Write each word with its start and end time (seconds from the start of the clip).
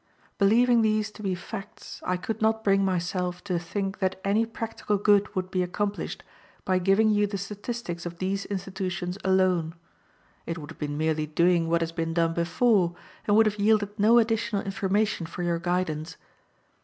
"Believing 0.39 0.81
these 0.81 1.11
to 1.11 1.21
be 1.21 1.35
facts, 1.35 2.01
I 2.03 2.17
could 2.17 2.41
not 2.41 2.63
bring 2.63 2.83
myself 2.83 3.43
to 3.43 3.59
think 3.59 3.99
that 3.99 4.19
any 4.25 4.47
practical 4.47 4.97
good 4.97 5.35
would 5.35 5.51
be 5.51 5.61
accomplished 5.61 6.23
by 6.65 6.79
giving 6.79 7.11
you 7.11 7.27
the 7.27 7.37
statistics 7.37 8.03
of 8.07 8.17
these 8.17 8.45
institutions 8.45 9.19
alone. 9.23 9.75
It 10.47 10.57
would 10.57 10.71
have 10.71 10.79
been 10.79 10.97
merely 10.97 11.27
doing 11.27 11.69
what 11.69 11.81
has 11.81 11.91
been 11.91 12.15
done 12.15 12.33
before, 12.33 12.95
and 13.27 13.37
would 13.37 13.45
have 13.45 13.59
yielded 13.59 13.91
no 13.99 14.17
additional 14.17 14.63
information 14.63 15.27
for 15.27 15.43
your 15.43 15.59
guidance. 15.59 16.17